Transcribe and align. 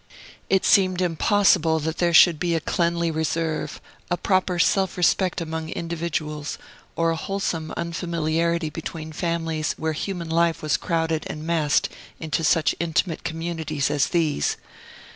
It 0.49 0.65
seemed 0.65 0.99
impossible 0.99 1.79
that 1.81 1.99
there 1.99 2.11
should 2.11 2.39
be 2.39 2.55
a 2.55 2.59
cleanly 2.59 3.11
reserve, 3.11 3.79
a 4.09 4.17
proper 4.17 4.57
self 4.57 4.97
respect 4.97 5.39
among 5.39 5.69
individuals, 5.69 6.57
or 6.95 7.11
a 7.11 7.15
wholesome 7.15 7.71
unfamiliarity 7.77 8.71
between 8.71 9.11
families 9.11 9.75
where 9.77 9.93
human 9.93 10.31
life 10.31 10.63
was 10.63 10.75
crowded 10.75 11.27
and 11.29 11.43
massed 11.45 11.87
into 12.19 12.43
such 12.43 12.73
intimate 12.79 13.23
communities 13.23 13.91
as 13.91 14.07
these. 14.07 14.57